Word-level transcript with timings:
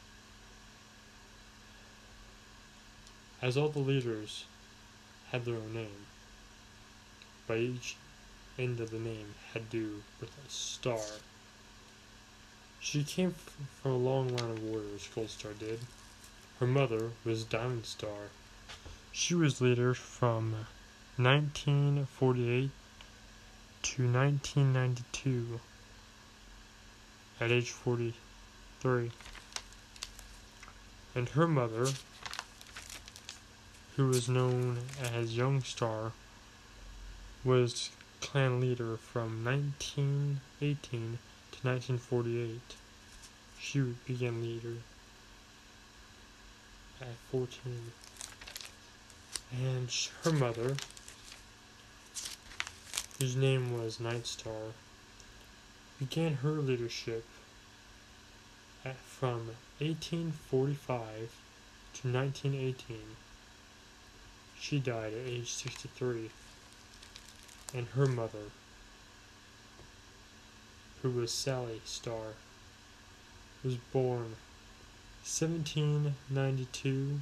As 3.40 3.56
all 3.58 3.70
the 3.70 3.78
leaders 3.78 4.46
had 5.32 5.46
their 5.46 5.56
own 5.56 5.74
name, 5.76 6.08
but 7.46 7.60
each 7.60 7.96
end 8.58 8.80
of 8.80 8.90
the 8.90 8.98
name 8.98 9.36
had 9.54 9.70
to 9.70 9.78
do 9.78 10.04
with 10.20 10.30
a 10.30 10.50
star. 10.50 11.22
She 12.80 13.04
came 13.04 13.36
from 13.82 13.92
a 13.92 13.98
long 13.98 14.36
line 14.36 14.50
of 14.50 14.64
warriors, 14.64 15.08
Goldstar 15.16 15.58
did. 15.58 15.80
Her 16.60 16.66
mother 16.68 17.12
was 17.24 17.44
Diamond 17.44 17.86
Star. 17.86 18.30
She 19.12 19.36
was 19.36 19.62
leader 19.62 19.94
from 19.94 20.66
1948 21.18 22.72
to 23.84 24.12
1992. 24.12 25.60
At 27.40 27.52
age 27.52 27.70
40, 27.70 28.14
three. 28.86 29.10
And 31.16 31.30
her 31.30 31.48
mother, 31.48 31.88
who 33.96 34.10
was 34.10 34.30
known 34.30 34.78
as 35.02 35.36
Young 35.36 35.64
Star, 35.64 36.12
was 37.44 37.90
clan 38.22 38.62
leader 38.62 38.96
from 38.98 39.44
1918 39.44 41.18
to 41.52 41.68
1948. 41.68 42.60
She 43.60 43.82
began 44.06 44.44
leader 44.44 44.78
at 47.02 47.16
14. 47.32 47.92
And 49.52 49.90
her 50.24 50.32
mother, 50.32 50.76
whose 53.18 53.36
name 53.36 53.76
was 53.76 54.00
Night 54.00 54.28
Star, 54.28 54.76
began 55.98 56.36
her 56.36 56.52
leadership 56.52 57.26
from 58.94 59.48
1845 59.80 61.32
to 61.94 62.12
1918. 62.12 62.98
She 64.60 64.80
died 64.80 65.14
at 65.14 65.28
age 65.28 65.52
63, 65.52 66.30
and 67.74 67.88
her 67.88 68.06
mother, 68.06 68.52
who 71.02 71.10
was 71.10 71.32
Sally 71.32 71.82
Starr, 71.86 72.34
was 73.64 73.76
born 73.76 74.36
1792 75.24 77.22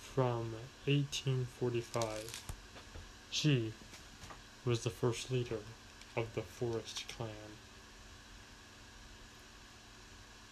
from 0.00 0.54
1845. 0.86 2.42
She 3.30 3.72
was 4.64 4.82
the 4.82 4.90
first 4.90 5.30
leader 5.30 5.60
of 6.16 6.34
the 6.34 6.42
Forest 6.42 7.04
Clan. 7.08 7.28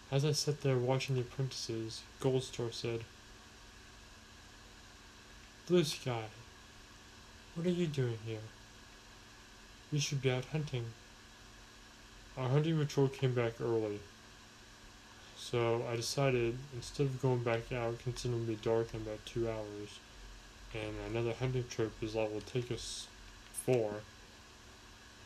As 0.09 0.23
I 0.23 0.31
sat 0.31 0.61
there 0.61 0.77
watching 0.77 1.15
the 1.15 1.21
apprentices, 1.21 2.01
Goldstar 2.21 2.73
said, 2.73 3.01
Blue 5.67 5.83
Sky, 5.83 6.23
what 7.55 7.67
are 7.67 7.71
you 7.71 7.87
doing 7.87 8.17
here? 8.25 8.47
You 9.91 9.99
should 9.99 10.21
be 10.21 10.31
out 10.31 10.45
hunting. 10.45 10.85
Our 12.37 12.47
hunting 12.47 12.77
patrol 12.77 13.09
came 13.09 13.33
back 13.33 13.59
early, 13.59 13.99
so 15.35 15.83
I 15.91 15.97
decided 15.97 16.57
instead 16.73 17.07
of 17.07 17.21
going 17.21 17.43
back 17.43 17.73
out, 17.73 17.99
considering 17.99 18.43
it 18.43 18.47
be 18.47 18.55
dark 18.55 18.93
in 18.93 19.01
about 19.01 19.25
two 19.25 19.49
hours, 19.49 19.99
and 20.73 20.93
another 21.09 21.33
hunting 21.33 21.65
trip 21.69 21.91
is 22.01 22.15
all 22.15 22.29
will 22.29 22.39
take 22.41 22.71
us 22.71 23.07
four, 23.51 23.95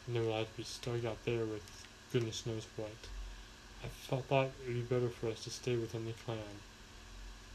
and 0.08 0.16
then 0.16 0.26
we'll 0.26 0.38
have 0.38 0.50
to 0.52 0.58
be 0.58 0.64
stuck 0.64 1.06
out 1.06 1.24
there 1.24 1.46
with 1.46 1.86
goodness 2.12 2.48
knows 2.48 2.66
what. 2.78 2.90
I 3.84 3.88
thought 3.88 4.52
it 4.64 4.68
would 4.68 4.74
be 4.74 4.96
better 4.96 5.10
for 5.10 5.28
us 5.28 5.44
to 5.44 5.50
stay 5.50 5.76
within 5.76 6.06
the 6.06 6.14
clan 6.14 6.38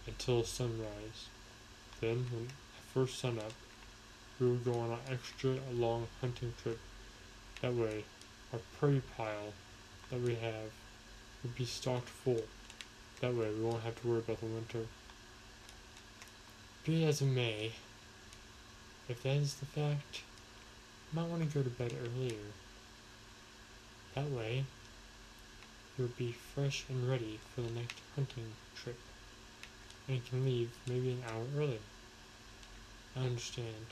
until 0.07 0.43
sunrise. 0.45 1.29
Then, 2.01 2.27
when 2.33 2.45
at 2.45 2.85
first 2.93 3.19
sunup, 3.19 3.53
we 4.41 4.49
would 4.49 4.65
go 4.65 4.75
on 4.79 4.91
an 4.91 4.99
extra 5.11 5.57
long 5.73 6.09
hunting 6.21 6.53
trip. 6.63 6.79
That 7.63 7.75
way, 7.75 8.05
our 8.53 8.61
prey 8.79 9.01
pile 9.17 9.53
that 10.11 10.21
we 10.21 10.35
have 10.37 10.71
would 11.43 11.55
be 11.57 11.65
stocked 11.65 12.09
full. 12.09 12.43
That 13.21 13.35
way, 13.35 13.51
we 13.53 13.65
won't 13.65 13.83
have 13.83 14.01
to 14.01 14.09
worry 14.09 14.19
about 14.19 14.41
the 14.41 14.47
winter. 14.47 14.87
Be 16.85 17.05
as 17.05 17.23
it 17.23 17.27
may, 17.27 17.73
if 19.09 19.23
that 19.23 19.37
is 19.37 19.55
the 19.55 19.67
fact, 19.67 20.23
you 21.13 21.21
might 21.21 21.29
want 21.29 21.43
to 21.43 21.55
go 21.55 21.63
to 21.63 21.71
bed 21.71 21.95
earlier. 22.01 22.53
That 24.15 24.31
way, 24.31 24.65
you'll 25.97 26.09
be 26.09 26.33
fresh 26.33 26.85
and 26.89 27.09
ready 27.09 27.39
for 27.55 27.63
the 27.63 27.71
next 27.71 27.99
hunting 28.15 28.53
trip, 28.75 28.99
and 30.09 30.25
can 30.29 30.45
leave 30.45 30.71
maybe 30.87 31.11
an 31.11 31.23
hour 31.29 31.45
early. 31.57 31.81
I 33.17 33.21
understand. 33.21 33.87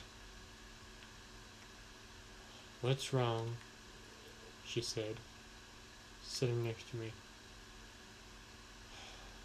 What's 2.81 3.13
wrong? 3.13 3.55
she 4.65 4.81
said, 4.81 5.15
sitting 6.23 6.63
next 6.63 6.89
to 6.89 6.97
me. 6.97 7.11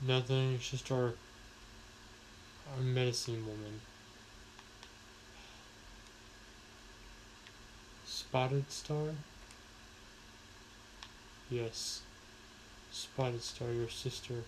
Nothing, 0.00 0.54
it's 0.54 0.70
just 0.70 0.90
our, 0.90 1.12
our 2.74 2.82
medicine 2.82 3.46
woman. 3.46 3.80
Spotted 8.06 8.70
Star? 8.72 9.08
Yes. 11.50 12.00
Spotted 12.92 13.42
Star, 13.42 13.70
your 13.70 13.88
sister. 13.88 14.42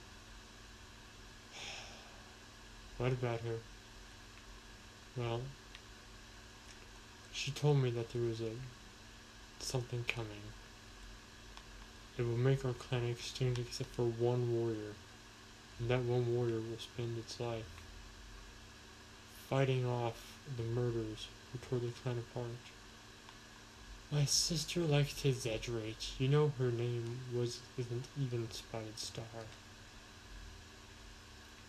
What 2.98 3.12
about 3.12 3.40
her? 3.40 3.58
Well, 5.16 5.42
she 7.32 7.50
told 7.50 7.78
me 7.78 7.90
that 7.90 8.12
there 8.12 8.22
was 8.22 8.40
a 8.40 8.52
something 9.58 10.04
coming. 10.08 10.42
It 12.18 12.22
will 12.22 12.36
make 12.36 12.64
our 12.64 12.72
clan 12.72 13.04
extinct 13.04 13.58
except 13.58 13.90
for 13.94 14.04
one 14.04 14.52
warrior, 14.54 14.94
and 15.78 15.88
that 15.88 16.02
one 16.02 16.34
warrior 16.34 16.60
will 16.60 16.78
spend 16.78 17.18
its 17.18 17.40
life 17.40 17.64
fighting 19.48 19.86
off 19.86 20.38
the 20.56 20.62
murderers 20.62 21.28
who 21.52 21.58
tore 21.58 21.78
the 21.78 21.92
clan 22.02 22.18
apart. 22.18 22.46
My 24.12 24.26
sister 24.26 24.80
likes 24.80 25.14
to 25.22 25.30
exaggerate. 25.30 26.10
You 26.18 26.28
know 26.28 26.52
her 26.58 26.70
name 26.70 27.20
was 27.34 27.60
isn't 27.78 28.04
even 28.20 28.50
Spotted 28.50 28.98
Star. 28.98 29.24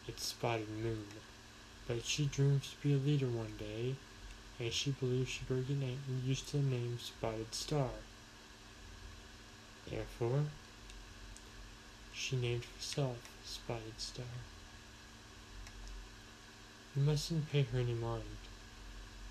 It's 0.10 0.26
Spotted 0.26 0.68
Moon. 0.68 1.06
But 1.88 2.04
she 2.04 2.26
dreams 2.26 2.72
to 2.72 2.86
be 2.86 2.94
a 2.94 2.98
leader 2.98 3.28
one 3.28 3.54
day, 3.58 3.96
and 4.60 4.74
she 4.74 4.92
believes 4.92 5.30
she 5.30 5.46
better 5.48 5.62
get 5.62 5.78
na- 5.78 5.96
used 6.26 6.50
to 6.50 6.58
the 6.58 6.64
name 6.64 7.00
Spotted 7.00 7.56
Star. 7.56 7.92
Therefore, 9.90 10.44
she 12.14 12.36
named 12.36 12.66
herself 12.76 13.20
Spotted 13.46 14.00
Star. 14.00 14.26
You 16.94 17.04
mustn't 17.04 17.50
pay 17.50 17.62
her 17.62 17.80
any 17.80 17.94
mind. 17.94 18.38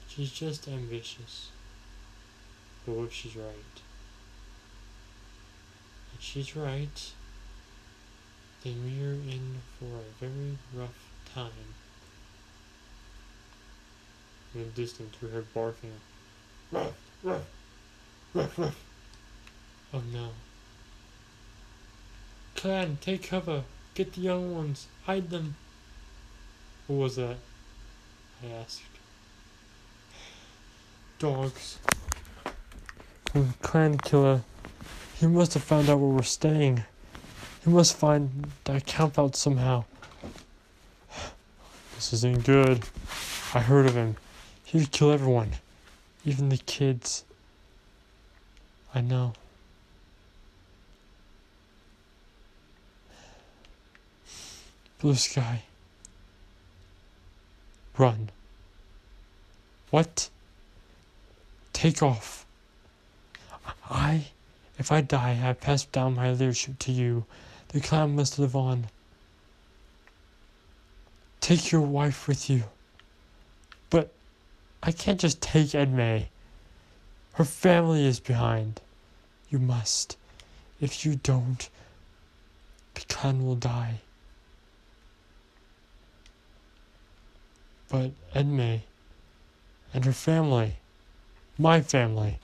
She's 0.09 0.33
just 0.33 0.67
ambitious. 0.67 1.52
But 2.85 2.97
what 2.97 3.05
if 3.05 3.13
she's 3.13 3.37
right? 3.37 3.81
If 6.15 6.21
she's 6.21 6.57
right, 6.57 7.13
then 8.65 8.85
we 8.85 9.05
are 9.05 9.15
in 9.15 9.57
for 9.79 9.87
a 9.87 10.25
very 10.25 10.59
rough 10.75 11.11
time. 11.35 11.75
In 14.55 14.65
the 14.65 14.83
distance, 14.83 15.15
we 15.23 15.29
heard 15.29 15.53
barking. 15.55 15.93
Ruff, 16.71 16.93
ruff, 17.23 17.43
ruff, 18.35 18.59
ruff. 18.59 18.85
Oh 19.95 20.03
no. 20.13 20.31
Clan, 22.57 22.99
take 23.01 23.29
cover. 23.29 23.65
Get 23.95 24.15
the 24.15 24.21
young 24.21 24.55
ones. 24.55 24.87
Hide 25.05 25.31
them. 25.31 25.57
What 26.87 26.97
was 26.97 27.17
that? 27.17 27.37
I 28.43 28.47
asked. 28.49 28.83
Dogs. 31.19 31.79
Clan 33.63 33.97
Killer. 33.99 34.43
He 35.19 35.27
must 35.27 35.55
have 35.55 35.63
found 35.63 35.89
out 35.89 35.99
where 35.99 36.11
we're 36.11 36.23
staying. 36.23 36.85
He 37.65 37.71
must 37.71 37.97
find 37.97 38.49
that 38.65 38.85
camp 38.85 39.19
out 39.19 39.37
somehow. 39.37 39.85
This 41.95 42.13
isn't 42.13 42.45
good. 42.45 42.83
I 43.55 43.61
heard 43.61 43.87
of 43.87 43.95
him. 43.95 44.17
He'd 44.65 44.91
kill 44.91 45.13
everyone, 45.13 45.53
even 46.25 46.49
the 46.49 46.57
kids. 46.57 47.25
I 48.95 49.01
know. 49.01 49.35
Blue 55.01 55.15
sky. 55.15 55.63
Run. 57.97 58.31
What? 59.91 60.29
Take 61.73 62.03
off. 62.03 62.42
I, 63.89 64.27
if 64.79 64.91
I 64.91 65.01
die, 65.01 65.41
I 65.43 65.53
pass 65.53 65.85
down 65.85 66.15
my 66.15 66.31
leadership 66.31 66.79
to 66.81 66.93
you. 66.93 67.25
The 67.69 67.81
clan 67.81 68.17
must 68.17 68.39
live 68.39 68.57
on. 68.57 68.87
Take 71.41 71.73
your 71.73 71.81
wife 71.81 72.29
with 72.29 72.49
you. 72.49 72.65
But 73.91 74.13
I 74.83 74.93
can't 74.93 75.21
just 75.21 75.41
take 75.41 75.69
Edme. 75.71 76.27
Her 77.35 77.45
family 77.45 78.07
is 78.07 78.21
behind. 78.21 78.81
You 79.49 79.59
must. 79.59 80.17
If 80.81 81.05
you 81.05 81.17
don't, 81.17 81.69
the 82.95 83.03
clan 83.03 83.45
will 83.45 83.55
die. 83.55 84.01
But 87.89 88.13
Edme 88.35 88.81
and 89.93 90.05
her 90.05 90.13
family, 90.13 90.77
my 91.59 91.81
family, 91.83 92.39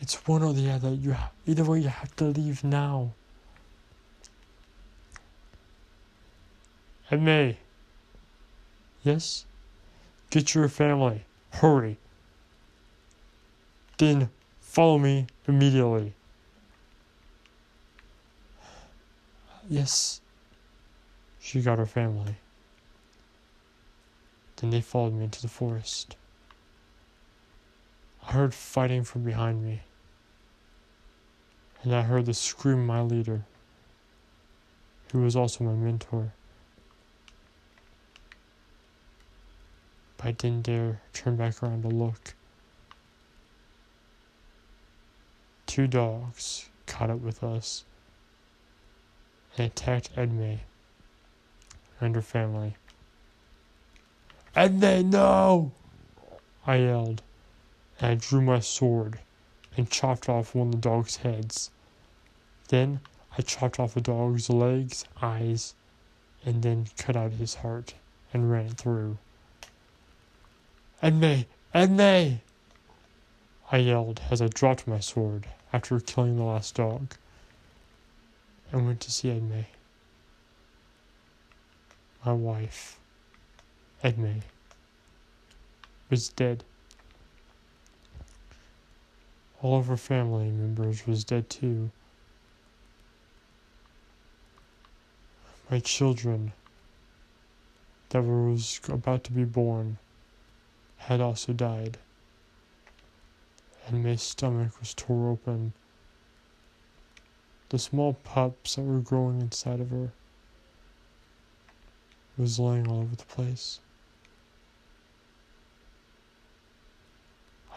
it's 0.00 0.26
one 0.26 0.42
or 0.42 0.52
the 0.52 0.70
other. 0.70 0.92
You 0.92 1.12
ha- 1.12 1.30
either 1.46 1.64
way, 1.64 1.80
you 1.80 1.88
have 1.88 2.14
to 2.16 2.24
leave 2.24 2.64
now. 2.64 3.12
Edme. 7.10 7.56
Yes. 9.02 9.46
Get 10.30 10.54
your 10.54 10.68
family. 10.68 11.24
Hurry. 11.50 11.98
Then 13.98 14.30
follow 14.60 14.98
me 14.98 15.26
immediately. 15.46 16.14
Yes. 19.68 20.20
She 21.40 21.60
got 21.60 21.78
her 21.78 21.86
family. 21.86 22.36
Then 24.56 24.70
they 24.70 24.80
followed 24.80 25.14
me 25.14 25.24
into 25.24 25.42
the 25.42 25.48
forest. 25.48 26.16
I 28.26 28.32
heard 28.32 28.54
fighting 28.54 29.04
from 29.04 29.24
behind 29.24 29.62
me. 29.62 29.82
And 31.82 31.94
I 31.94 32.02
heard 32.02 32.26
the 32.26 32.34
scream 32.34 32.80
of 32.80 32.86
my 32.86 33.02
leader, 33.02 33.44
who 35.12 35.20
was 35.20 35.36
also 35.36 35.64
my 35.64 35.72
mentor. 35.72 36.32
But 40.16 40.26
I 40.26 40.32
didn't 40.32 40.62
dare 40.62 41.02
turn 41.12 41.36
back 41.36 41.62
around 41.62 41.82
to 41.82 41.88
look. 41.88 42.34
Two 45.66 45.86
dogs 45.86 46.70
caught 46.86 47.10
up 47.10 47.18
with 47.18 47.42
us 47.42 47.84
and 49.56 49.66
attacked 49.66 50.14
Edme 50.16 50.60
and 52.00 52.14
her 52.14 52.22
family. 52.22 52.76
Edme, 54.56 55.04
no! 55.06 55.72
I 56.66 56.76
yelled, 56.76 57.22
and 58.00 58.10
I 58.10 58.14
drew 58.14 58.40
my 58.40 58.60
sword 58.60 59.20
and 59.76 59.90
chopped 59.90 60.28
off 60.28 60.54
one 60.54 60.68
of 60.68 60.72
the 60.72 60.78
dog's 60.78 61.16
heads. 61.16 61.70
Then 62.68 63.00
I 63.36 63.42
chopped 63.42 63.78
off 63.80 63.94
the 63.94 64.00
dog's 64.00 64.48
legs, 64.48 65.04
eyes, 65.20 65.74
and 66.44 66.62
then 66.62 66.86
cut 66.96 67.16
out 67.16 67.32
his 67.32 67.56
heart 67.56 67.94
and 68.32 68.50
ran 68.50 68.66
it 68.66 68.78
through. 68.78 69.18
Edme! 71.02 71.46
Edme! 71.74 72.40
I 73.72 73.76
yelled 73.78 74.20
as 74.30 74.40
I 74.40 74.48
dropped 74.48 74.86
my 74.86 75.00
sword 75.00 75.48
after 75.72 75.98
killing 75.98 76.36
the 76.36 76.44
last 76.44 76.74
dog 76.74 77.14
and 78.70 78.86
went 78.86 79.00
to 79.00 79.10
see 79.12 79.28
Edme. 79.28 79.66
My 82.24 82.32
wife, 82.32 82.98
Edme, 84.02 84.42
was 86.10 86.28
dead. 86.28 86.64
All 89.64 89.78
of 89.78 89.86
her 89.86 89.96
family 89.96 90.50
members 90.50 91.06
was 91.06 91.24
dead 91.24 91.48
too. 91.48 91.90
My 95.70 95.80
children 95.80 96.52
that 98.10 98.22
was 98.22 98.78
about 98.90 99.24
to 99.24 99.32
be 99.32 99.44
born 99.44 99.96
had 100.98 101.22
also 101.22 101.54
died, 101.54 101.96
and 103.86 104.04
my 104.04 104.16
stomach 104.16 104.78
was 104.80 104.92
tore 104.92 105.30
open. 105.30 105.72
The 107.70 107.78
small 107.78 108.12
pups 108.22 108.74
that 108.74 108.82
were 108.82 109.00
growing 109.00 109.40
inside 109.40 109.80
of 109.80 109.88
her 109.88 110.12
was 112.36 112.58
laying 112.58 112.86
all 112.86 113.00
over 113.00 113.16
the 113.16 113.24
place. 113.24 113.80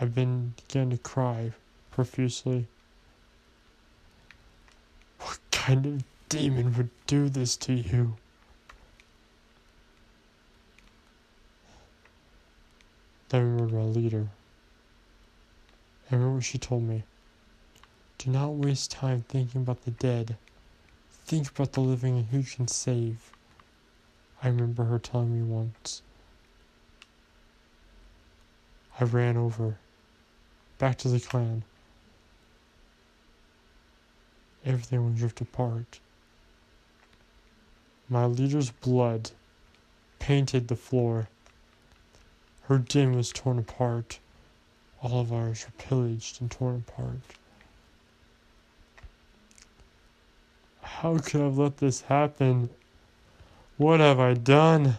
I 0.02 0.04
began 0.04 0.54
to 0.90 0.98
cry 0.98 1.54
profusely. 1.98 2.68
What 5.20 5.40
kind 5.50 5.84
of 5.88 6.04
demon 6.30 6.76
would 6.78 6.92
do 7.08 7.28
this 7.28 7.58
to 7.58 7.74
you? 7.74 8.18
I 13.34 13.38
remembered 13.38 13.74
my 13.74 13.82
leader. 13.82 14.28
I 16.12 16.16
remember 16.16 16.40
she 16.40 16.60
told 16.60 16.84
me. 16.84 17.02
Do 18.20 18.30
not 18.30 18.54
waste 18.54 18.92
time 18.92 19.26
thinking 19.28 19.62
about 19.62 19.82
the 19.82 19.90
dead. 19.90 20.38
Think 21.26 21.50
about 21.50 21.72
the 21.72 21.82
living 21.82 22.16
and 22.16 22.28
who 22.28 22.38
you 22.38 22.44
can 22.44 22.68
save. 22.68 23.32
I 24.44 24.50
remember 24.50 24.84
her 24.84 25.00
telling 25.00 25.34
me 25.34 25.42
once. 25.42 26.04
I 29.00 29.06
ran 29.06 29.36
over, 29.36 29.80
back 30.78 31.00
to 31.00 31.10
the 31.10 31.20
clan. 31.20 31.64
Everything 34.68 35.14
was 35.14 35.22
ripped 35.22 35.40
apart. 35.40 36.02
My 38.10 38.26
leader's 38.26 38.70
blood 38.70 39.32
painted 40.20 40.68
the 40.68 40.76
floor. 40.76 41.30
Her 42.64 42.78
den 42.78 43.16
was 43.16 43.32
torn 43.32 43.60
apart. 43.60 44.20
All 45.02 45.22
of 45.22 45.32
ours 45.32 45.66
were 45.66 45.84
pillaged 45.84 46.42
and 46.42 46.52
torn 46.52 46.84
apart. 46.88 47.22
How 50.82 51.18
could 51.18 51.40
I 51.40 51.46
have 51.46 51.58
let 51.58 51.78
this 51.78 52.02
happen? 52.02 52.70
What 53.78 54.02
have 54.02 54.20
I 54.20 54.34
done? 54.34 54.98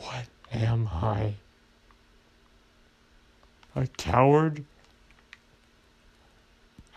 What 0.00 0.26
am 0.52 0.88
I? 0.88 1.34
a 3.76 3.86
coward. 3.98 4.64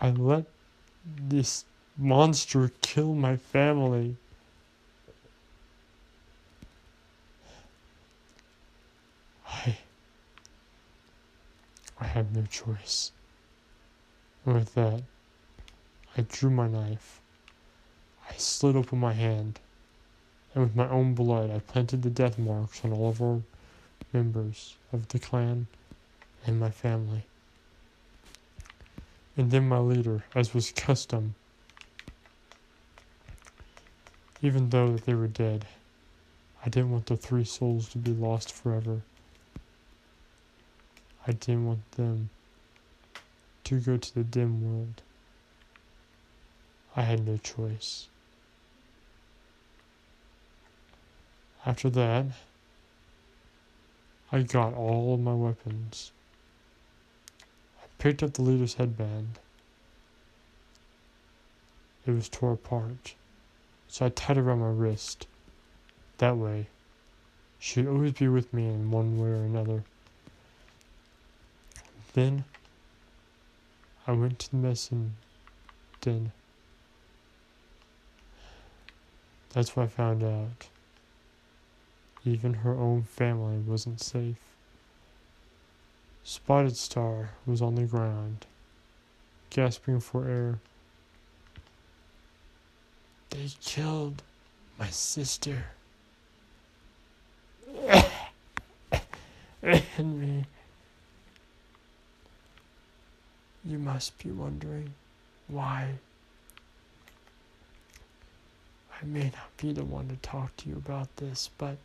I 0.00 0.10
let 0.10 0.46
this 1.04 1.64
monster 1.96 2.70
kill 2.80 3.14
my 3.14 3.36
family. 3.36 4.16
I 9.46 9.76
I 12.00 12.06
had 12.06 12.34
no 12.34 12.44
choice. 12.46 13.12
And 14.46 14.54
with 14.54 14.74
that, 14.74 15.02
I 16.16 16.22
drew 16.22 16.50
my 16.50 16.66
knife. 16.66 17.20
I 18.28 18.34
slit 18.36 18.76
open 18.76 18.98
my 18.98 19.12
hand, 19.12 19.60
and 20.54 20.64
with 20.64 20.74
my 20.74 20.88
own 20.88 21.14
blood, 21.14 21.50
I 21.50 21.58
planted 21.58 22.02
the 22.02 22.10
death 22.10 22.38
marks 22.38 22.82
on 22.84 22.92
all 22.92 23.10
of 23.10 23.20
our 23.20 23.42
members 24.12 24.76
of 24.92 25.08
the 25.08 25.18
clan 25.18 25.66
and 26.46 26.58
my 26.58 26.70
family. 26.70 27.24
And 29.40 29.50
then 29.50 29.70
my 29.70 29.78
leader, 29.78 30.22
as 30.34 30.52
was 30.52 30.70
custom, 30.70 31.34
even 34.42 34.68
though 34.68 34.98
they 34.98 35.14
were 35.14 35.28
dead, 35.28 35.64
I 36.62 36.68
didn't 36.68 36.90
want 36.90 37.06
the 37.06 37.16
three 37.16 37.44
souls 37.44 37.88
to 37.88 37.98
be 37.98 38.10
lost 38.10 38.52
forever. 38.52 39.00
I 41.26 41.32
didn't 41.32 41.64
want 41.64 41.90
them 41.92 42.28
to 43.64 43.80
go 43.80 43.96
to 43.96 44.14
the 44.14 44.24
dim 44.24 44.60
world. 44.60 45.00
I 46.94 47.00
had 47.00 47.26
no 47.26 47.38
choice. 47.38 48.08
After 51.64 51.88
that, 51.88 52.26
I 54.30 54.42
got 54.42 54.74
all 54.74 55.16
my 55.16 55.32
weapons. 55.32 56.12
Picked 58.00 58.22
up 58.22 58.32
the 58.32 58.40
leader's 58.42 58.74
headband. 58.74 59.38
It 62.06 62.12
was 62.12 62.30
tore 62.30 62.54
apart, 62.54 63.14
so 63.88 64.06
I 64.06 64.08
tied 64.08 64.38
it 64.38 64.40
around 64.40 64.60
my 64.60 64.70
wrist. 64.70 65.26
That 66.16 66.38
way, 66.38 66.68
she'd 67.58 67.86
always 67.86 68.14
be 68.14 68.26
with 68.26 68.54
me 68.54 68.66
in 68.66 68.90
one 68.90 69.20
way 69.20 69.28
or 69.28 69.44
another. 69.44 69.84
Then, 72.14 72.44
I 74.06 74.12
went 74.12 74.38
to 74.38 74.50
the 74.50 74.56
medicine 74.56 75.16
den. 76.00 76.32
That's 79.50 79.76
when 79.76 79.84
I 79.84 79.88
found 79.90 80.24
out. 80.24 80.68
Even 82.24 82.54
her 82.54 82.72
own 82.72 83.02
family 83.02 83.58
wasn't 83.58 84.00
safe. 84.00 84.49
Spotted 86.32 86.76
Star 86.76 87.30
was 87.44 87.60
on 87.60 87.74
the 87.74 87.82
ground, 87.82 88.46
gasping 89.50 89.98
for 89.98 90.28
air. 90.28 90.60
They 93.30 93.48
killed 93.60 94.22
my 94.78 94.86
sister. 94.90 95.64
and 99.72 100.20
me. 100.20 100.44
You 103.64 103.80
must 103.80 104.16
be 104.22 104.30
wondering 104.30 104.94
why. 105.48 105.94
I 109.02 109.04
may 109.04 109.24
not 109.24 109.56
be 109.56 109.72
the 109.72 109.84
one 109.84 110.06
to 110.10 110.16
talk 110.18 110.56
to 110.58 110.68
you 110.68 110.76
about 110.76 111.16
this, 111.16 111.50
but 111.58 111.78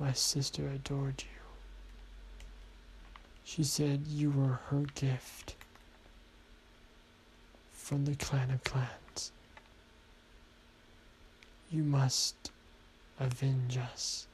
my 0.00 0.12
sister 0.12 0.66
adored 0.66 1.22
you. 1.22 1.41
She 3.44 3.64
said 3.64 4.06
you 4.06 4.30
were 4.30 4.60
her 4.68 4.84
gift 4.94 5.56
from 7.72 8.04
the 8.04 8.14
clan 8.14 8.50
of 8.50 8.64
clans. 8.64 9.32
You 11.70 11.82
must 11.82 12.50
avenge 13.20 13.76
us. 13.76 14.26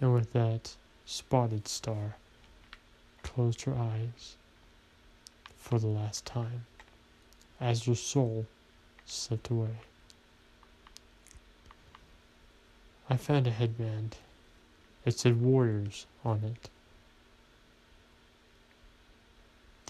And 0.00 0.12
with 0.12 0.32
that, 0.32 0.76
Spotted 1.06 1.68
Star 1.68 2.16
closed 3.22 3.62
her 3.62 3.74
eyes 3.74 4.36
for 5.56 5.78
the 5.78 5.86
last 5.86 6.24
time 6.26 6.66
as 7.60 7.84
her 7.84 7.94
soul 7.94 8.46
slipped 9.06 9.50
away. 9.50 9.76
I 13.08 13.16
found 13.16 13.46
a 13.46 13.50
headband. 13.50 14.16
It 15.04 15.18
said 15.18 15.40
Warriors 15.40 16.06
on 16.24 16.44
it. 16.44 16.70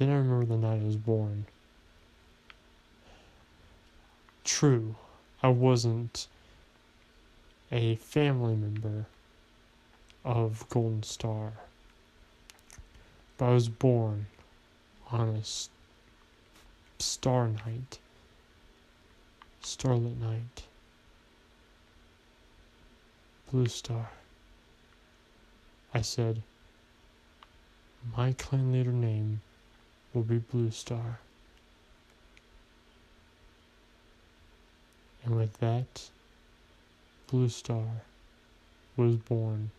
Then 0.00 0.08
I 0.08 0.14
remember 0.14 0.46
the 0.46 0.56
night 0.56 0.80
I 0.80 0.86
was 0.86 0.96
born. 0.96 1.44
True, 4.44 4.94
I 5.42 5.48
wasn't 5.48 6.26
a 7.70 7.96
family 7.96 8.56
member 8.56 9.04
of 10.24 10.66
Golden 10.70 11.02
Star, 11.02 11.52
but 13.36 13.44
I 13.44 13.52
was 13.52 13.68
born 13.68 14.24
on 15.12 15.28
a 15.28 15.42
star 16.98 17.48
night, 17.48 17.98
starlit 19.60 20.18
night. 20.18 20.62
Blue 23.52 23.66
Star. 23.66 24.08
I 25.92 26.00
said, 26.00 26.40
My 28.16 28.32
clan 28.32 28.72
leader 28.72 28.92
name 28.92 29.42
will 30.12 30.22
be 30.22 30.38
Blue 30.38 30.70
Star. 30.70 31.20
And 35.24 35.36
with 35.36 35.58
that, 35.58 36.08
Blue 37.28 37.48
Star 37.48 38.02
was 38.96 39.16
born. 39.16 39.70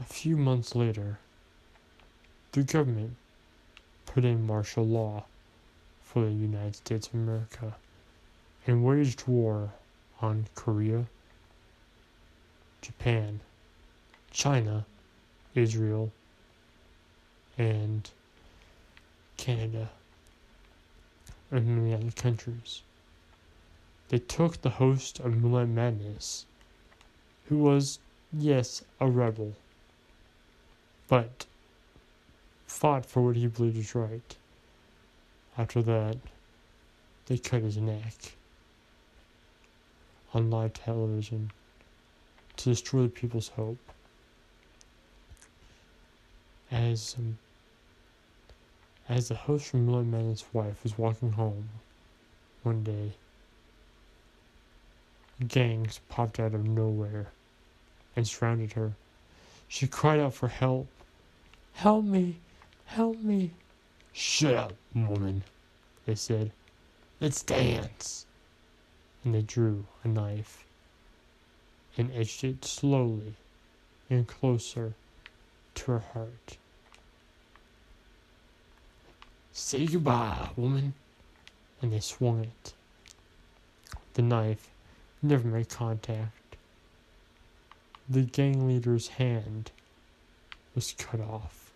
A 0.00 0.04
few 0.04 0.36
months 0.36 0.74
later, 0.74 1.18
the 2.52 2.62
government 2.62 3.16
put 4.06 4.24
in 4.24 4.46
martial 4.46 4.86
law 4.86 5.24
for 6.02 6.24
the 6.24 6.32
United 6.32 6.76
States 6.76 7.08
of 7.08 7.14
America 7.14 7.74
and 8.66 8.84
waged 8.84 9.24
war 9.26 9.72
on 10.20 10.46
Korea, 10.54 11.06
Japan, 12.82 13.40
China, 14.30 14.84
Israel, 15.54 16.10
and 17.58 18.08
Canada, 19.36 19.90
and 21.50 21.66
many 21.66 21.92
other 21.94 22.12
countries. 22.12 22.82
They 24.08 24.18
took 24.18 24.62
the 24.62 24.70
host 24.70 25.20
of 25.20 25.36
Moonlight 25.36 25.68
Madness, 25.68 26.46
who 27.48 27.58
was, 27.58 27.98
yes, 28.32 28.82
a 29.00 29.08
rebel, 29.08 29.54
but 31.08 31.46
fought 32.66 33.04
for 33.04 33.22
what 33.22 33.36
he 33.36 33.46
believed 33.48 33.76
was 33.76 33.94
right. 33.94 34.36
After 35.56 35.82
that, 35.82 36.16
they 37.26 37.38
cut 37.38 37.62
his 37.62 37.76
neck 37.76 38.36
on 40.32 40.50
live 40.50 40.74
television 40.74 41.50
to 42.56 42.70
destroy 42.70 43.02
the 43.02 43.08
people's 43.08 43.48
hope. 43.48 43.78
As 46.70 47.16
as 49.08 49.28
the 49.28 49.34
host 49.34 49.68
from 49.68 49.86
Moonlight 49.86 50.06
Madness' 50.06 50.44
wife 50.52 50.82
was 50.82 50.98
walking 50.98 51.32
home 51.32 51.68
one 52.62 52.84
day, 52.84 53.12
gangs 55.46 56.00
popped 56.08 56.38
out 56.38 56.54
of 56.54 56.66
nowhere 56.66 57.28
and 58.14 58.26
surrounded 58.26 58.72
her. 58.74 58.92
She 59.68 59.86
cried 59.86 60.20
out 60.20 60.34
for 60.34 60.48
help. 60.48 60.88
Help 61.74 62.04
me! 62.04 62.36
Help 62.86 63.18
me! 63.18 63.52
Shut 64.12 64.54
up, 64.54 64.72
woman, 64.94 65.44
they 66.04 66.14
said. 66.14 66.52
Let's 67.20 67.42
dance 67.42 68.26
and 69.24 69.34
they 69.34 69.42
drew 69.42 69.84
a 70.04 70.08
knife 70.08 70.64
and 71.96 72.10
edged 72.12 72.44
it 72.44 72.64
slowly 72.64 73.34
and 74.08 74.26
closer 74.26 74.94
to 75.74 75.92
her 75.92 75.98
heart. 75.98 76.56
Say 79.60 79.86
goodbye, 79.86 80.50
woman. 80.56 80.94
And 81.82 81.92
they 81.92 81.98
swung 81.98 82.44
it. 82.44 82.72
The 84.14 84.22
knife 84.22 84.70
never 85.20 85.48
made 85.48 85.68
contact. 85.68 86.56
The 88.08 88.22
gang 88.22 88.68
leader's 88.68 89.08
hand 89.08 89.72
was 90.76 90.94
cut 90.96 91.20
off. 91.20 91.72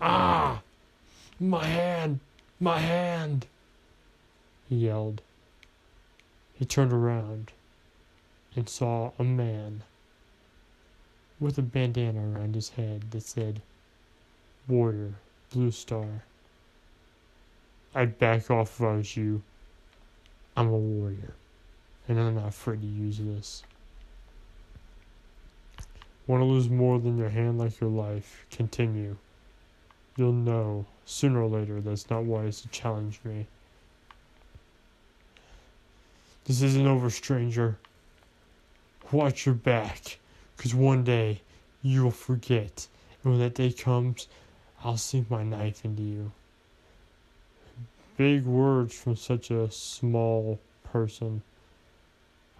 Ah! 0.00 0.60
My 1.40 1.64
hand! 1.64 2.20
My 2.60 2.78
hand! 2.78 3.46
He 4.68 4.76
yelled. 4.76 5.22
He 6.54 6.66
turned 6.66 6.92
around 6.92 7.52
and 8.54 8.68
saw 8.68 9.12
a 9.18 9.24
man 9.24 9.82
with 11.40 11.56
a 11.58 11.62
bandana 11.62 12.38
around 12.38 12.54
his 12.54 12.68
head 12.68 13.10
that 13.12 13.22
said, 13.22 13.62
Warrior, 14.68 15.14
Blue 15.50 15.70
Star. 15.70 16.22
I'd 17.96 18.18
back 18.18 18.50
off 18.50 18.78
if 18.78 18.82
I 18.82 18.96
was 18.96 19.16
you. 19.16 19.42
I'm 20.54 20.68
a 20.68 20.76
warrior, 20.76 21.32
and 22.06 22.20
I'm 22.20 22.34
not 22.34 22.48
afraid 22.48 22.82
to 22.82 22.86
use 22.86 23.16
this. 23.16 23.62
Want 26.26 26.42
to 26.42 26.44
lose 26.44 26.68
more 26.68 26.98
than 26.98 27.16
your 27.16 27.30
hand 27.30 27.58
like 27.58 27.80
your 27.80 27.88
life? 27.88 28.44
Continue. 28.50 29.16
You'll 30.14 30.34
know, 30.34 30.84
sooner 31.06 31.40
or 31.40 31.48
later, 31.48 31.80
that's 31.80 32.10
not 32.10 32.24
wise 32.24 32.60
to 32.60 32.68
challenge 32.68 33.20
me. 33.24 33.46
This 36.44 36.60
isn't 36.60 36.86
over, 36.86 37.08
stranger. 37.08 37.78
Watch 39.10 39.46
your 39.46 39.54
back, 39.54 40.18
'cause 40.58 40.74
one 40.74 41.02
day 41.02 41.40
you'll 41.80 42.10
forget, 42.10 42.88
and 43.22 43.32
when 43.32 43.40
that 43.40 43.54
day 43.54 43.72
comes, 43.72 44.28
I'll 44.84 44.98
sink 44.98 45.30
my 45.30 45.44
knife 45.44 45.82
into 45.82 46.02
you. 46.02 46.32
Big 48.16 48.44
words 48.44 48.94
from 48.94 49.14
such 49.14 49.50
a 49.50 49.70
small 49.70 50.58
person. 50.84 51.42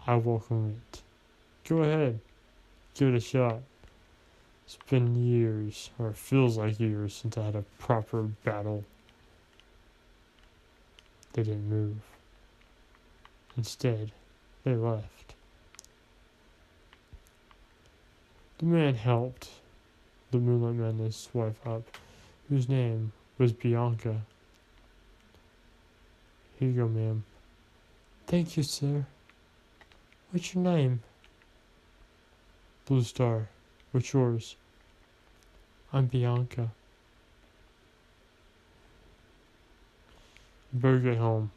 I 0.06 0.16
welcome 0.16 0.80
it. 0.92 1.02
Go 1.68 1.78
ahead, 1.78 2.20
give 2.94 3.08
it 3.08 3.16
a 3.16 3.20
shot. 3.20 3.60
It's 4.66 4.78
been 4.90 5.14
years, 5.14 5.90
or 5.98 6.08
it 6.10 6.16
feels 6.16 6.58
like 6.58 6.78
years, 6.78 7.14
since 7.14 7.38
I 7.38 7.44
had 7.44 7.54
a 7.54 7.64
proper 7.78 8.22
battle. 8.22 8.84
They 11.32 11.44
didn't 11.44 11.70
move. 11.70 11.96
Instead, 13.56 14.10
they 14.64 14.74
left. 14.74 15.34
The 18.58 18.66
man 18.66 18.94
helped 18.94 19.50
the 20.30 20.38
Moonlight 20.38 20.74
Madness 20.74 21.28
wife 21.32 21.66
up, 21.66 21.82
whose 22.48 22.68
name 22.68 23.12
was 23.38 23.52
Bianca. 23.52 24.22
Here 26.58 26.70
you 26.70 26.74
go, 26.74 26.88
ma'am. 26.88 27.22
Thank 28.26 28.56
you, 28.56 28.62
sir. 28.62 29.04
What's 30.30 30.54
your 30.54 30.64
name? 30.64 31.02
Blue 32.86 33.02
Star. 33.02 33.48
What's 33.92 34.12
yours? 34.12 34.56
I'm 35.92 36.06
Bianca. 36.06 36.70
You 40.72 40.80
better 40.80 40.98
get 40.98 41.18
home. 41.18 41.50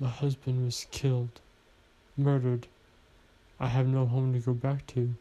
My 0.00 0.08
husband 0.08 0.64
was 0.64 0.86
killed, 0.90 1.40
murdered. 2.16 2.66
I 3.60 3.68
have 3.68 3.86
no 3.86 4.06
home 4.06 4.32
to 4.32 4.38
go 4.38 4.52
back 4.52 4.86
to. 4.88 5.14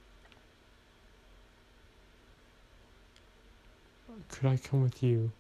Could 4.30 4.48
I 4.48 4.58
come 4.58 4.82
with 4.82 5.04
you? 5.04 5.32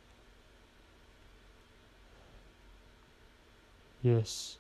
Yes. 4.06 4.58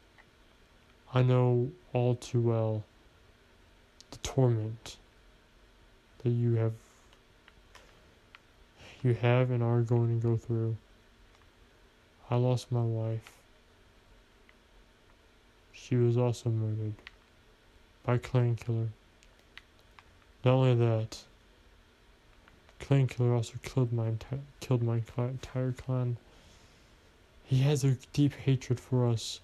I 1.13 1.21
know 1.21 1.69
all 1.93 2.15
too 2.15 2.41
well 2.41 2.83
the 4.09 4.17
torment 4.23 4.97
that 6.23 6.31
you 6.31 6.55
have 6.55 6.73
you 9.03 9.13
have 9.13 9.51
and 9.51 9.61
are 9.61 9.81
going 9.81 10.19
to 10.19 10.27
go 10.27 10.35
through. 10.35 10.77
I 12.31 12.37
lost 12.37 12.71
my 12.71 12.81
wife. 12.81 13.33
She 15.73 15.95
was 15.95 16.17
also 16.17 16.49
murdered 16.49 16.95
by 18.03 18.17
clan 18.17 18.55
killer. 18.55 18.87
Not 20.43 20.53
only 20.53 20.73
that, 20.73 21.19
clan 22.79 23.05
killer 23.05 23.35
also 23.35 23.53
killed 23.61 23.93
my 23.93 24.11
killed 24.59 24.81
my 24.81 25.01
entire 25.19 25.71
clan. 25.73 26.17
He 27.45 27.59
has 27.59 27.83
a 27.83 27.97
deep 28.11 28.33
hatred 28.33 28.79
for 28.79 29.07
us. 29.07 29.39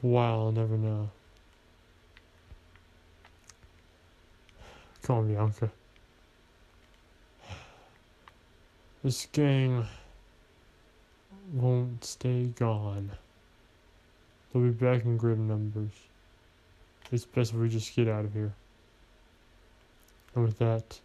Why 0.00 0.26
I'll 0.26 0.52
never 0.52 0.76
know. 0.76 1.10
Come 5.02 5.16
on, 5.16 5.28
Bianca. 5.28 5.70
This 9.02 9.26
gang 9.32 9.84
won't 11.52 12.04
stay 12.04 12.46
gone. 12.46 13.10
They'll 14.52 14.62
be 14.62 14.70
back 14.70 15.04
in 15.04 15.16
greater 15.16 15.40
numbers. 15.40 15.90
It's 17.10 17.24
best 17.24 17.52
if 17.52 17.58
we 17.58 17.68
just 17.68 17.94
get 17.96 18.06
out 18.06 18.24
of 18.24 18.32
here. 18.32 18.52
And 20.34 20.44
with 20.44 20.58
that, 20.58 21.00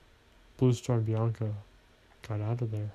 Blue 0.58 0.74
Star 0.74 0.98
and 0.98 1.06
Bianca 1.06 1.52
got 2.28 2.40
out 2.40 2.62
of 2.62 2.72
there. 2.72 2.92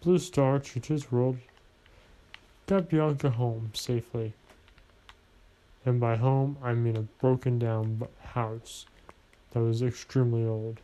Blue 0.00 0.18
Star, 0.20 0.60
his 0.60 1.10
world, 1.10 1.38
got 2.68 2.88
Bianca 2.88 3.30
home 3.30 3.72
safely. 3.74 4.32
And 5.84 5.98
by 5.98 6.14
home, 6.14 6.56
I 6.62 6.74
mean 6.74 6.96
a 6.96 7.02
broken 7.02 7.58
down 7.58 8.06
house 8.22 8.86
that 9.50 9.60
was 9.60 9.82
extremely 9.82 10.44
old. 10.44 10.80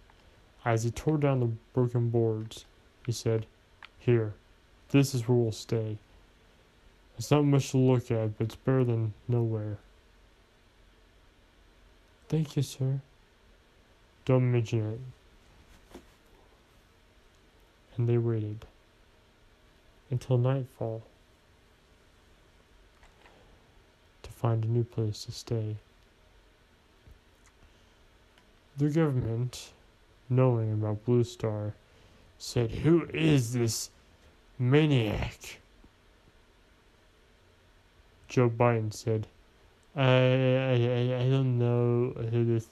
As 0.65 0.83
he 0.83 0.91
tore 0.91 1.19
down 1.19 1.41
the 1.41 1.51
broken 1.75 2.11
boards, 2.11 2.65
he 3.07 3.13
said, 3.13 3.47
Here, 4.01 4.35
this 4.91 5.15
is 5.15 5.29
where 5.29 5.39
we'll 5.39 5.53
stay. 5.53 5.99
It's 7.17 7.31
not 7.31 7.45
much 7.45 7.71
to 7.71 7.79
look 7.79 8.11
at, 8.11 8.37
but 8.37 8.47
it's 8.47 8.57
better 8.57 8.83
than 8.83 9.15
nowhere. 9.29 9.79
Thank 12.29 12.57
you, 12.57 12.63
sir. 12.63 13.01
Don't 14.25 14.51
mention 14.51 14.95
it. 14.95 16.01
And 17.97 18.09
they 18.09 18.19
waited 18.19 18.67
until 20.15 20.39
nightfall 20.39 21.03
to 24.23 24.31
find 24.31 24.63
a 24.65 24.69
new 24.69 24.85
place 24.85 25.25
to 25.25 25.33
stay. 25.33 25.75
The 28.77 28.91
government 28.91 29.73
knowing 30.31 30.73
about 30.73 31.05
Blue 31.05 31.25
Star, 31.25 31.75
said, 32.39 32.71
Who 32.71 33.09
is 33.13 33.53
this 33.53 33.91
maniac? 34.57 35.59
Joe 38.29 38.49
Biden 38.49 38.95
said, 38.95 39.27
I, 39.97 40.03
I, 40.03 40.75
I 41.23 41.29
don't 41.29 41.59
know 41.59 42.13
who 42.31 42.45
this 42.45 42.69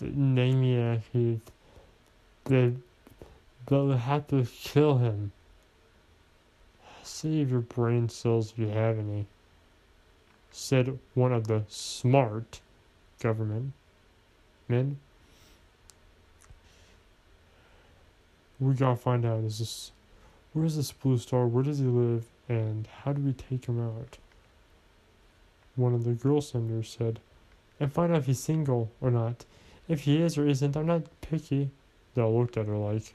maniac 0.00 1.02
is. 1.12 1.40
But 2.44 3.84
we 3.84 3.96
have 3.96 4.26
to 4.28 4.46
kill 4.46 4.98
him. 4.98 5.32
Save 7.04 7.50
your 7.50 7.60
brain 7.60 8.08
cells 8.08 8.52
if 8.52 8.58
you 8.58 8.68
have 8.68 8.98
any, 8.98 9.26
said 10.50 10.98
one 11.12 11.32
of 11.32 11.46
the 11.46 11.64
smart 11.68 12.60
government 13.20 13.72
men. 14.68 14.98
we 18.60 18.74
gotta 18.74 18.96
find 18.96 19.24
out 19.24 19.44
is 19.44 19.58
this 19.58 19.92
where 20.52 20.64
is 20.64 20.76
this 20.76 20.92
blue 20.92 21.18
star? 21.18 21.46
Where 21.46 21.64
does 21.64 21.80
he 21.80 21.84
live? 21.84 22.24
And 22.48 22.86
how 23.02 23.12
do 23.12 23.20
we 23.20 23.32
take 23.32 23.66
him 23.66 23.84
out? 23.84 24.18
One 25.74 25.94
of 25.94 26.04
the 26.04 26.12
girl 26.12 26.40
senders 26.40 26.96
said 26.96 27.20
and 27.80 27.92
find 27.92 28.12
out 28.12 28.18
if 28.18 28.26
he's 28.26 28.38
single 28.38 28.90
or 29.00 29.10
not. 29.10 29.44
If 29.88 30.02
he 30.02 30.22
is 30.22 30.38
or 30.38 30.46
isn't 30.46 30.76
i'm 30.76 30.86
not 30.86 31.02
picky. 31.20 31.70
They 32.14 32.22
all 32.22 32.38
looked 32.38 32.56
at 32.56 32.66
her 32.66 32.76
like 32.76 33.14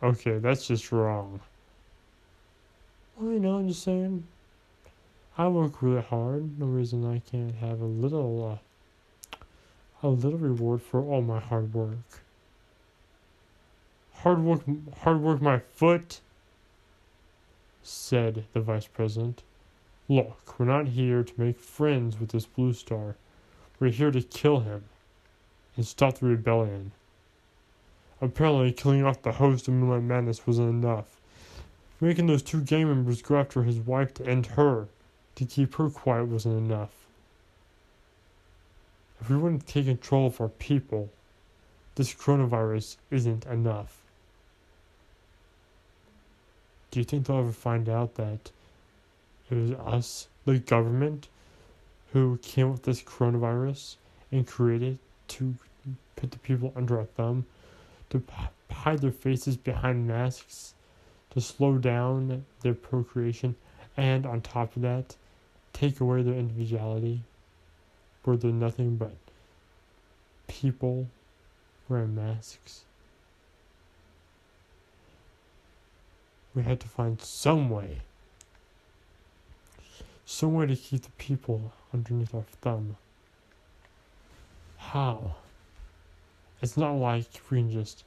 okay 0.00 0.38
that's 0.38 0.68
just 0.68 0.92
wrong 0.92 1.40
well 3.18 3.32
you 3.32 3.40
know 3.40 3.58
i'm 3.58 3.68
just 3.68 3.82
saying 3.82 4.24
i 5.36 5.46
work 5.48 5.82
really 5.82 6.02
hard 6.02 6.58
no 6.58 6.66
reason 6.66 7.04
i 7.04 7.18
can't 7.30 7.54
have 7.56 7.80
a 7.80 7.84
little 7.84 8.60
uh, 9.32 9.36
a 10.02 10.08
little 10.08 10.38
reward 10.38 10.80
for 10.80 11.00
all 11.00 11.22
my 11.22 11.40
hard 11.40 11.74
work 11.74 12.22
Hard 14.22 14.42
work, 14.42 14.62
hard 15.02 15.20
work, 15.20 15.40
my 15.40 15.60
foot, 15.60 16.20
said 17.84 18.46
the 18.52 18.60
vice 18.60 18.88
president. 18.88 19.44
Look, 20.08 20.58
we're 20.58 20.66
not 20.66 20.88
here 20.88 21.22
to 21.22 21.32
make 21.36 21.60
friends 21.60 22.18
with 22.18 22.30
this 22.30 22.44
blue 22.44 22.72
star. 22.72 23.14
We're 23.78 23.92
here 23.92 24.10
to 24.10 24.20
kill 24.20 24.60
him 24.60 24.86
and 25.76 25.86
stop 25.86 26.18
the 26.18 26.26
rebellion. 26.26 26.90
Apparently, 28.20 28.72
killing 28.72 29.04
off 29.04 29.22
the 29.22 29.30
host 29.30 29.68
of 29.68 29.74
Moonlight 29.74 30.02
Madness 30.02 30.48
wasn't 30.48 30.84
enough. 30.84 31.17
Making 32.00 32.26
those 32.26 32.42
two 32.42 32.60
gang 32.60 32.86
members 32.86 33.22
go 33.22 33.36
after 33.38 33.64
his 33.64 33.78
wife 33.78 34.14
to 34.14 34.26
end 34.26 34.46
her, 34.46 34.86
to 35.34 35.44
keep 35.44 35.74
her 35.74 35.90
quiet, 35.90 36.26
wasn't 36.26 36.58
enough. 36.58 36.90
If 39.20 39.30
we 39.30 39.36
want 39.36 39.66
to 39.66 39.72
take 39.72 39.86
control 39.86 40.28
of 40.28 40.40
our 40.40 40.48
people, 40.48 41.10
this 41.96 42.14
coronavirus 42.14 42.96
isn't 43.10 43.46
enough. 43.46 43.96
Do 46.90 47.00
you 47.00 47.04
think 47.04 47.26
they'll 47.26 47.38
ever 47.38 47.52
find 47.52 47.88
out 47.88 48.14
that 48.14 48.52
it 49.50 49.54
was 49.54 49.72
us, 49.72 50.28
the 50.44 50.58
government, 50.58 51.28
who 52.12 52.38
came 52.42 52.68
up 52.68 52.72
with 52.74 52.82
this 52.84 53.02
coronavirus 53.02 53.96
and 54.30 54.46
created 54.46 54.98
to 55.28 55.54
put 56.16 56.30
the 56.30 56.38
people 56.38 56.72
under 56.76 57.00
a 57.00 57.04
thumb, 57.04 57.44
to 58.10 58.22
hide 58.70 59.00
their 59.00 59.10
faces 59.10 59.56
behind 59.56 60.06
masks, 60.06 60.74
to 61.30 61.40
slow 61.40 61.78
down 61.78 62.44
their 62.62 62.74
procreation, 62.74 63.54
and 63.96 64.26
on 64.26 64.40
top 64.40 64.74
of 64.76 64.82
that, 64.82 65.16
take 65.72 66.00
away 66.00 66.22
their 66.22 66.34
individuality, 66.34 67.22
where 68.24 68.36
they're 68.36 68.50
nothing 68.50 68.96
but 68.96 69.14
people 70.46 71.06
wearing 71.88 72.14
masks. 72.14 72.82
We 76.54 76.62
had 76.62 76.80
to 76.80 76.88
find 76.88 77.20
some 77.20 77.70
way, 77.70 77.98
some 80.26 80.54
way 80.54 80.66
to 80.66 80.74
keep 80.74 81.02
the 81.02 81.10
people 81.12 81.72
underneath 81.94 82.34
our 82.34 82.44
thumb. 82.62 82.96
How? 84.78 85.36
It's 86.60 86.76
not 86.76 86.94
like 86.94 87.26
we 87.50 87.58
can 87.58 87.70
just 87.70 88.02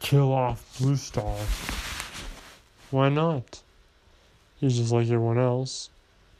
kill 0.00 0.32
off 0.32 0.78
Blue 0.78 0.96
Star. 0.96 1.36
Why 2.90 3.08
not? 3.08 3.62
He's 4.60 4.78
just 4.78 4.92
like 4.92 5.06
everyone 5.06 5.38
else. 5.38 5.90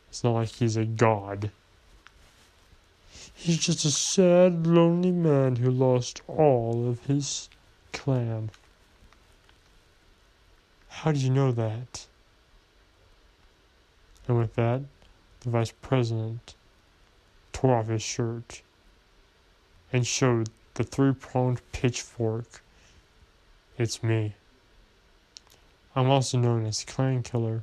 It's 0.09 0.25
not 0.25 0.33
like 0.33 0.49
he's 0.49 0.77
a 0.77 0.85
god. 0.85 1.51
He's 3.35 3.59
just 3.59 3.85
a 3.85 3.91
sad, 3.91 4.67
lonely 4.67 5.13
man 5.13 5.57
who 5.57 5.71
lost 5.71 6.23
all 6.27 6.89
of 6.89 7.05
his 7.05 7.51
clan. 7.93 8.51
How 10.89 11.13
do 11.13 11.19
you 11.19 11.31
know 11.31 11.53
that? 11.53 12.07
And 14.27 14.39
with 14.39 14.55
that, 14.55 14.81
the 15.41 15.51
vice 15.51 15.73
president 15.83 16.55
tore 17.53 17.77
off 17.77 17.89
his 17.89 18.03
shirt 18.03 18.63
and 19.93 20.07
showed 20.07 20.49
the 20.75 20.85
three 20.85 21.13
pronged 21.13 21.61
pitchfork. 21.73 22.63
It's 23.79 24.03
me. 24.03 24.33
I'm 25.95 26.09
also 26.09 26.39
known 26.39 26.65
as 26.65 26.83
Clan 26.85 27.23
Killer. 27.23 27.63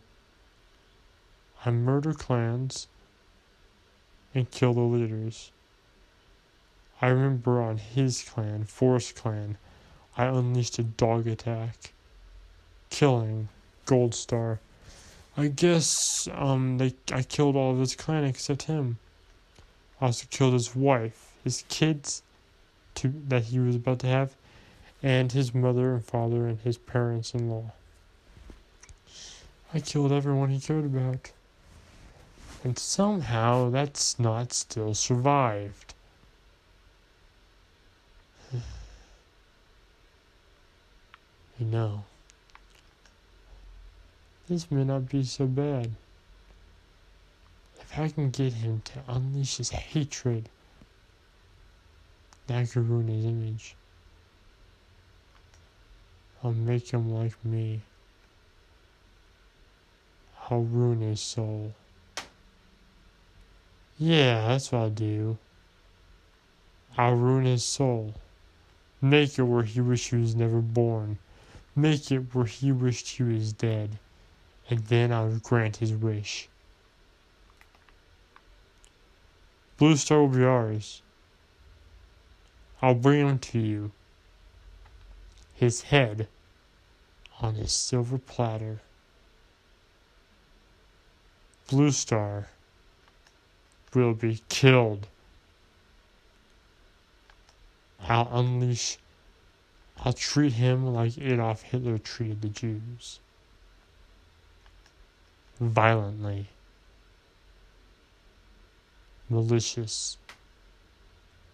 I 1.66 1.72
murder 1.72 2.14
clans 2.14 2.88
and 4.36 4.50
kill 4.52 4.74
the 4.74 4.82
leaders. 4.82 5.52
I 7.02 7.08
remember 7.08 7.62
on 7.62 7.78
his 7.78 8.24
clan, 8.24 8.66
Forest 8.66 9.16
Clan, 9.16 9.58
I 10.16 10.26
unleashed 10.26 10.78
a 10.78 10.84
dog 10.84 11.26
attack, 11.28 11.94
killing 12.92 13.50
Gold 13.86 14.14
Star. 14.14 14.60
I 15.36 15.48
guess 15.48 16.28
um 16.32 16.78
they 16.78 16.94
I 17.12 17.24
killed 17.24 17.56
all 17.56 17.72
of 17.72 17.80
his 17.80 17.96
clan 17.96 18.24
except 18.24 18.64
him. 18.64 19.00
I 20.00 20.06
also 20.06 20.28
killed 20.30 20.54
his 20.54 20.76
wife, 20.76 21.34
his 21.44 21.64
kids, 21.70 22.22
to 22.96 23.12
that 23.30 23.46
he 23.46 23.58
was 23.58 23.76
about 23.76 24.00
to 24.00 24.08
have, 24.08 24.36
and 25.04 25.34
his 25.34 25.54
mother 25.54 25.94
and 25.94 26.06
father 26.06 26.48
and 26.48 26.60
his 26.62 26.78
parents-in-law. 26.78 27.74
I 29.74 29.80
killed 29.82 30.14
everyone 30.14 30.50
he 30.50 30.62
cared 30.62 30.86
about. 30.86 31.32
And 32.64 32.80
somehow 32.80 33.70
that's 33.70 34.18
not 34.18 34.54
still 34.54 34.94
survived. 34.94 35.94
You 41.60 41.68
know, 41.68 42.04
this 44.50 44.72
may 44.72 44.84
not 44.84 45.08
be 45.08 45.24
so 45.24 45.46
bad. 45.46 45.92
If 47.80 47.98
I 47.98 48.10
can 48.10 48.32
get 48.32 48.54
him 48.54 48.82
to 48.86 49.04
unleash 49.08 49.58
his 49.58 49.70
hatred, 49.70 50.50
that 52.48 52.72
could 52.72 52.90
ruin 52.90 53.08
his 53.08 53.24
image. 53.24 53.76
I'll 56.44 56.52
make 56.52 56.90
him 56.92 57.14
like 57.14 57.34
me. 57.46 57.80
I'll 60.50 60.64
ruin 60.64 61.00
his 61.00 61.22
soul. 61.22 61.74
Yeah, 63.98 64.48
that's 64.48 64.72
what 64.72 64.80
I'll 64.80 64.90
do. 64.90 65.38
I'll 66.98 67.16
ruin 67.16 67.46
his 67.46 67.64
soul. 67.64 68.14
Make 69.02 69.40
it 69.40 69.44
where 69.44 69.64
he 69.64 69.80
wished 69.80 70.10
he 70.10 70.18
was 70.18 70.36
never 70.36 70.60
born. 70.60 71.18
Make 71.76 72.12
it 72.12 72.36
where 72.36 72.46
he 72.46 72.72
wished 72.72 73.08
he 73.08 73.24
was 73.24 73.54
dead, 73.54 73.98
and 74.70 74.80
then 74.80 75.12
I 75.12 75.24
will 75.24 75.40
grant 75.40 75.78
his 75.78 75.94
wish. 75.94 76.50
Blue 79.78 79.96
Star 79.96 80.20
will 80.20 80.28
be 80.28 80.44
ours. 80.44 81.02
I'll 82.82 82.96
bring 82.96 83.28
him 83.28 83.40
to 83.40 83.60
you. 83.60 83.92
His 85.64 85.84
head 85.84 86.28
on 87.40 87.56
a 87.56 87.70
silver 87.70 88.18
platter. 88.18 88.82
Blue 91.70 91.92
Star 91.92 92.50
will 93.94 94.14
be 94.14 94.42
killed. 94.50 95.08
I'll 98.02 98.28
unleash 98.38 98.98
I'll 100.00 100.12
treat 100.12 100.52
him 100.52 100.86
like 100.94 101.18
Adolf 101.18 101.62
Hitler 101.62 101.98
treated 101.98 102.42
the 102.42 102.50
Jews. 102.50 103.22
Violently. 105.62 106.50
Malicious. 109.30 110.18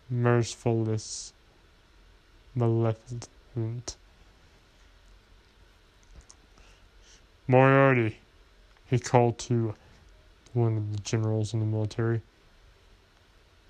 Mercifulness. 0.09 1.31
Maleficent. 2.55 3.29
Moriarty, 7.47 8.19
he 8.85 8.99
called 8.99 9.37
to 9.39 9.73
one 10.53 10.77
of 10.77 10.91
the 10.91 10.99
generals 10.99 11.53
in 11.53 11.59
the 11.59 11.65
military. 11.65 12.21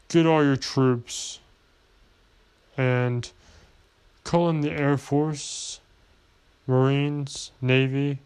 Get 0.10 0.26
all 0.26 0.44
your 0.44 0.56
troops 0.56 1.40
and 2.78 3.32
call 4.24 4.50
in 4.50 4.62
the 4.62 4.72
Air 4.72 4.98
Force, 4.98 5.80
Marines, 6.68 7.52
Navy, 7.62 8.20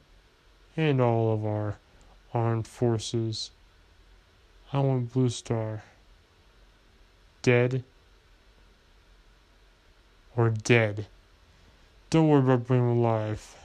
and 0.75 0.99
all 0.99 1.33
of 1.33 1.45
our 1.45 1.77
armed 2.33 2.67
forces. 2.67 3.51
I 4.71 4.79
want 4.79 5.13
Blue 5.13 5.29
Star. 5.29 5.83
Dead 7.41 7.83
or 10.35 10.49
dead. 10.49 11.07
Don't 12.13 12.28
worry 12.28 12.41
about 12.41 12.67
bringing 12.67 12.89
alive. 12.89 13.56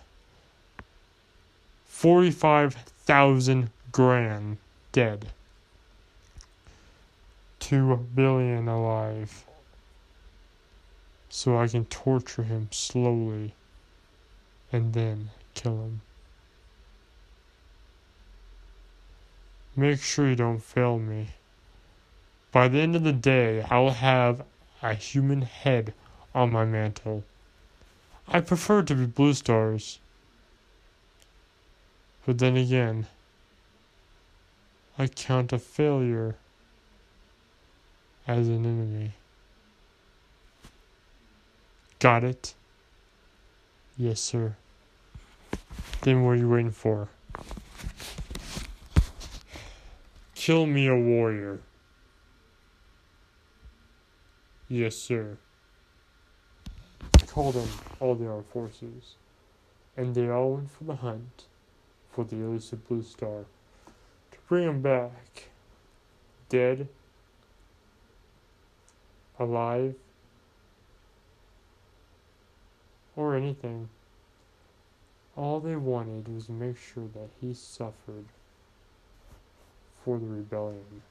45,000 1.85 3.69
grand 3.93 4.57
dead. 4.91 5.27
2 7.61 7.95
billion 8.15 8.67
alive 8.67 9.45
so 11.29 11.59
I 11.59 11.69
can 11.69 11.85
torture 11.85 12.45
him 12.45 12.69
slowly 12.71 13.53
and 14.73 14.95
then 14.95 15.29
kill 15.53 15.83
him. 15.83 16.01
Make 19.77 20.01
sure 20.01 20.27
you 20.27 20.37
don't 20.37 20.63
fail 20.63 20.99
me. 20.99 21.29
By 22.51 22.69
the 22.69 22.79
end 22.79 22.97
of 22.97 23.03
the 23.03 23.13
day, 23.13 23.61
I 23.69 23.79
will 23.81 23.91
have 23.91 24.43
a 24.81 24.95
human 24.95 25.43
head 25.43 25.93
on 26.35 26.51
my 26.51 26.65
mantle. 26.65 27.25
I 28.31 28.41
prefer 28.41 28.83
to 28.83 28.95
be 28.95 29.07
blue 29.07 29.33
stars. 29.33 30.01
But 32.27 32.39
then 32.39 32.57
again, 32.57 33.07
I 34.99 35.07
count 35.07 35.53
a 35.53 35.59
failure 35.59 36.37
as 38.27 38.49
an 38.49 38.67
enemy. 38.67 39.13
Got 41.99 42.25
it? 42.25 42.55
Yes, 43.97 44.21
sir. 44.21 44.57
Then 46.03 46.23
what 46.23 46.33
are 46.33 46.37
you 46.37 46.49
waiting 46.49 46.71
for? 46.71 47.09
Kill 50.35 50.67
me 50.67 50.87
a 50.87 50.95
warrior. 50.95 51.61
Yes, 54.69 54.97
sir. 54.97 55.39
Called 57.39 57.55
them 57.55 57.69
all 58.01 58.17
the 58.17 58.27
armed 58.29 58.47
forces, 58.47 59.15
and 59.97 60.13
they 60.13 60.29
all 60.29 60.55
went 60.55 60.73
for 60.73 60.83
the 60.83 60.97
hunt 60.97 61.45
for 62.11 62.25
the 62.25 62.35
elusive 62.35 62.89
blue 62.89 63.01
star 63.05 63.45
to 64.33 64.39
bring 64.49 64.65
him 64.65 64.83
back. 64.83 65.51
Dead, 66.49 66.89
alive, 69.39 69.95
or 73.15 73.37
anything. 73.37 73.89
All 75.37 75.61
they 75.61 75.77
wanted 75.77 76.27
was 76.27 76.47
to 76.47 76.53
make 76.53 76.77
sure 76.77 77.07
that 77.15 77.31
he 77.41 77.55
suffered 77.55 78.25
for 80.05 80.19
the 80.19 80.27
rebellion. 80.27 81.03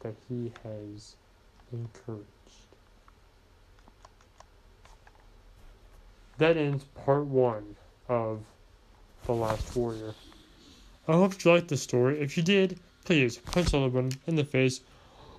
that 0.00 0.14
he 0.28 0.52
has 0.62 1.16
encouraged. 1.72 2.35
That 6.38 6.58
ends 6.58 6.84
part 7.04 7.24
one 7.24 7.76
of 8.08 8.42
The 9.24 9.32
Last 9.32 9.74
Warrior. 9.74 10.14
I 11.08 11.12
hope 11.12 11.42
you 11.42 11.50
liked 11.50 11.68
the 11.68 11.78
story. 11.78 12.20
If 12.20 12.36
you 12.36 12.42
did, 12.42 12.78
please 13.04 13.38
punch 13.38 13.70
the 13.70 13.88
button 13.88 14.12
in 14.26 14.36
the 14.36 14.44
face 14.44 14.82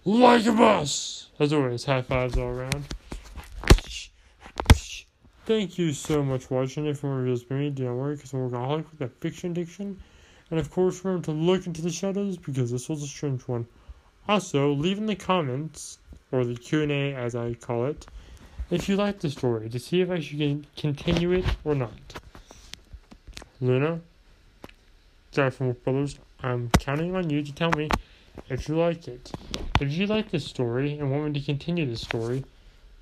like 0.06 0.46
a 0.48 0.54
boss. 0.54 1.30
As 1.40 1.54
always, 1.54 1.86
high 1.86 2.02
fives 2.02 2.38
all 2.38 2.48
around. 2.48 2.86
Thank 5.46 5.78
you 5.78 5.94
so 5.94 6.24
much 6.24 6.46
for 6.46 6.62
watching. 6.62 6.88
If 6.88 7.04
you 7.04 7.10
want 7.10 7.20
to 7.20 7.22
reveals 7.22 7.50
me, 7.50 7.70
do 7.70 7.86
not 7.86 7.94
worry, 7.94 8.16
because 8.16 8.34
I'm 8.34 8.50
workaholic 8.50 8.90
with 8.90 9.00
that 9.00 9.22
fiction 9.22 9.52
addiction. 9.52 10.00
And 10.50 10.60
of 10.60 10.72
course, 10.72 11.06
remember 11.06 11.26
to 11.26 11.32
look 11.32 11.68
into 11.68 11.82
the 11.82 11.92
shadows, 11.92 12.38
because 12.38 12.72
this 12.72 12.90
was 12.90 13.04
a 13.04 13.08
strange 13.08 13.44
one. 13.48 13.68
Also, 14.28 14.74
leave 14.74 14.98
in 14.98 15.06
the 15.06 15.16
comments, 15.16 16.00
or 16.32 16.44
the 16.44 16.56
Q&A 16.56 17.14
as 17.14 17.36
I 17.36 17.54
call 17.54 17.86
it, 17.86 18.08
if 18.70 18.90
you 18.90 18.96
like 18.96 19.20
the 19.20 19.30
story, 19.30 19.70
to 19.70 19.80
see 19.80 20.02
if 20.02 20.10
I 20.10 20.20
should 20.20 20.68
continue 20.76 21.32
it 21.32 21.46
or 21.64 21.76
not. 21.76 21.92
Luna, 23.62 24.02
Wolf 25.36 25.84
Brothers, 25.84 26.20
I'm 26.42 26.70
counting 26.80 27.16
on 27.16 27.30
you 27.30 27.42
to 27.44 27.54
tell 27.54 27.72
me 27.72 27.90
if 28.50 28.68
you 28.68 28.76
like 28.76 29.08
it. 29.08 29.32
If 29.80 29.94
you 29.94 30.06
like 30.06 30.32
the 30.32 30.40
story 30.40 30.98
and 30.98 31.12
want 31.12 31.26
me 31.34 31.40
to 31.40 31.46
continue 31.46 31.86
the 31.86 31.96
story, 31.96 32.44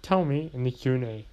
tell 0.02 0.24
me 0.24 0.52
in 0.54 0.64
the 0.64 0.72
Q&A. 0.72 1.26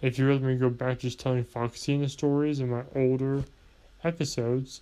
If 0.00 0.18
you 0.18 0.26
would 0.26 0.42
rather 0.42 0.46
me 0.46 0.54
to 0.54 0.60
go 0.60 0.70
back 0.70 1.00
just 1.00 1.20
telling 1.20 1.44
Foxy 1.44 1.94
and 1.94 2.04
the 2.04 2.08
stories 2.08 2.60
in 2.60 2.70
my 2.70 2.82
older 2.94 3.44
episodes, 4.02 4.80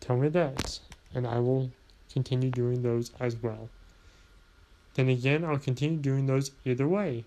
tell 0.00 0.16
me 0.16 0.28
that, 0.28 0.78
and 1.14 1.26
I 1.26 1.38
will 1.38 1.70
continue 2.12 2.50
doing 2.50 2.82
those 2.82 3.12
as 3.20 3.36
well. 3.36 3.68
Then 4.94 5.08
again, 5.08 5.44
I'll 5.44 5.58
continue 5.58 5.98
doing 5.98 6.26
those 6.26 6.50
either 6.64 6.86
way. 6.88 7.24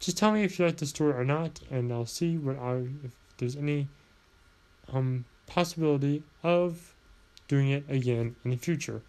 Just 0.00 0.16
tell 0.16 0.32
me 0.32 0.44
if 0.44 0.58
you 0.58 0.64
like 0.64 0.76
the 0.76 0.86
story 0.86 1.12
or 1.12 1.24
not, 1.24 1.60
and 1.70 1.92
I'll 1.92 2.06
see 2.06 2.38
what 2.38 2.58
I 2.58 2.86
if 3.04 3.12
there's 3.38 3.56
any 3.56 3.88
um 4.92 5.24
possibility 5.46 6.22
of 6.42 6.94
doing 7.48 7.70
it 7.70 7.84
again 7.88 8.36
in 8.44 8.50
the 8.50 8.56
future. 8.56 9.00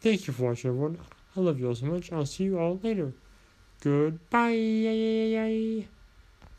Thank 0.00 0.26
you 0.26 0.32
for 0.32 0.44
watching, 0.44 0.70
everyone. 0.70 0.98
I 1.36 1.40
love 1.40 1.58
you 1.58 1.68
all 1.68 1.74
so 1.74 1.86
much. 1.86 2.12
I'll 2.12 2.26
see 2.26 2.44
you 2.44 2.58
all 2.58 2.78
later. 2.82 3.12
Goodbye. 3.80 5.86